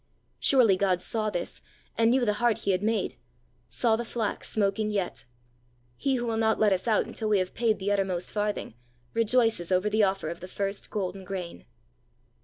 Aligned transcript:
Surely 0.39 0.75
God 0.75 0.99
saw 0.99 1.29
this, 1.29 1.61
and 1.95 2.09
knew 2.09 2.25
the 2.25 2.33
heart 2.41 2.57
he 2.65 2.71
had 2.71 2.81
made 2.81 3.17
saw 3.69 3.95
the 3.95 4.03
flax 4.03 4.49
smoking 4.49 4.89
yet! 4.89 5.25
He 5.95 6.15
who 6.15 6.25
will 6.25 6.37
not 6.37 6.59
let 6.59 6.73
us 6.73 6.87
out 6.87 7.05
until 7.05 7.29
we 7.29 7.37
have 7.37 7.53
paid 7.53 7.77
the 7.77 7.91
uttermost 7.91 8.31
farthing, 8.31 8.73
rejoices 9.13 9.71
over 9.71 9.91
the 9.91 10.01
offer 10.01 10.29
of 10.29 10.39
the 10.39 10.47
first 10.47 10.89
golden 10.89 11.23
grain. 11.23 11.65